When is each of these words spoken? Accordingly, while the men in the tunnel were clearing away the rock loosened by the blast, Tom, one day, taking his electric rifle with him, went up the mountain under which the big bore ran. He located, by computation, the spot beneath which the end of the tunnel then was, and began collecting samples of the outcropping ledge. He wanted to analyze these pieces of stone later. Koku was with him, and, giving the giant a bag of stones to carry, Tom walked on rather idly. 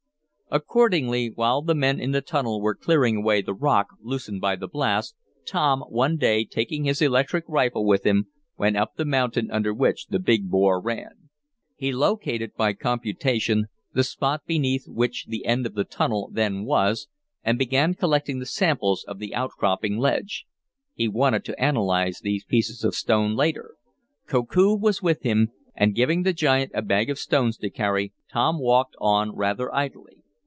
Accordingly, 0.53 1.29
while 1.33 1.61
the 1.61 1.73
men 1.73 1.97
in 1.97 2.11
the 2.11 2.19
tunnel 2.19 2.59
were 2.59 2.75
clearing 2.75 3.15
away 3.15 3.41
the 3.41 3.53
rock 3.53 3.87
loosened 4.01 4.41
by 4.41 4.57
the 4.57 4.67
blast, 4.67 5.15
Tom, 5.45 5.79
one 5.87 6.17
day, 6.17 6.43
taking 6.43 6.83
his 6.83 7.01
electric 7.01 7.45
rifle 7.47 7.85
with 7.85 8.05
him, 8.05 8.27
went 8.57 8.75
up 8.75 8.95
the 8.97 9.05
mountain 9.05 9.49
under 9.49 9.73
which 9.73 10.07
the 10.07 10.19
big 10.19 10.49
bore 10.49 10.81
ran. 10.81 11.29
He 11.77 11.93
located, 11.93 12.51
by 12.57 12.73
computation, 12.73 13.67
the 13.93 14.03
spot 14.03 14.41
beneath 14.45 14.89
which 14.89 15.23
the 15.29 15.45
end 15.45 15.65
of 15.65 15.73
the 15.73 15.85
tunnel 15.85 16.29
then 16.33 16.65
was, 16.65 17.07
and 17.45 17.57
began 17.57 17.93
collecting 17.93 18.43
samples 18.43 19.05
of 19.05 19.19
the 19.19 19.33
outcropping 19.33 19.99
ledge. 19.99 20.45
He 20.93 21.07
wanted 21.07 21.45
to 21.45 21.61
analyze 21.63 22.19
these 22.19 22.43
pieces 22.43 22.83
of 22.83 22.93
stone 22.93 23.35
later. 23.37 23.75
Koku 24.27 24.75
was 24.75 25.01
with 25.01 25.21
him, 25.21 25.53
and, 25.77 25.95
giving 25.95 26.23
the 26.23 26.33
giant 26.33 26.71
a 26.73 26.81
bag 26.81 27.09
of 27.09 27.17
stones 27.19 27.55
to 27.59 27.69
carry, 27.69 28.11
Tom 28.29 28.59
walked 28.59 28.95
on 28.99 29.33
rather 29.33 29.73
idly. 29.73 30.17